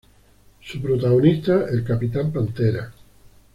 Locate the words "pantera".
2.31-2.91